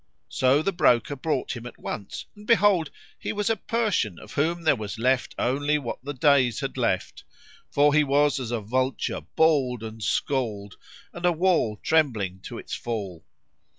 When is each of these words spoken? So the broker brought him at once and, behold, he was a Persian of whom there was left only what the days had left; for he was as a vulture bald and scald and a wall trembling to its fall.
So 0.29 0.63
the 0.63 0.73
broker 0.73 1.15
brought 1.15 1.55
him 1.55 1.67
at 1.67 1.77
once 1.77 2.25
and, 2.35 2.47
behold, 2.47 2.89
he 3.19 3.31
was 3.31 3.51
a 3.51 3.55
Persian 3.55 4.17
of 4.17 4.33
whom 4.33 4.63
there 4.63 4.75
was 4.75 4.97
left 4.97 5.35
only 5.37 5.77
what 5.77 5.99
the 6.03 6.15
days 6.15 6.61
had 6.61 6.75
left; 6.75 7.23
for 7.69 7.93
he 7.93 8.03
was 8.03 8.39
as 8.39 8.49
a 8.49 8.61
vulture 8.61 9.21
bald 9.35 9.83
and 9.83 10.01
scald 10.01 10.77
and 11.13 11.23
a 11.23 11.31
wall 11.31 11.77
trembling 11.83 12.39
to 12.45 12.57
its 12.57 12.73
fall. 12.73 13.27